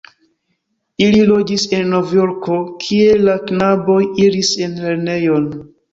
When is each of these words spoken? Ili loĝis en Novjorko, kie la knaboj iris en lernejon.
Ili 1.07 1.19
loĝis 1.31 1.65
en 1.79 1.85
Novjorko, 1.95 2.57
kie 2.85 3.11
la 3.27 3.35
knaboj 3.51 4.01
iris 4.25 4.55
en 4.69 4.75
lernejon. 4.87 5.51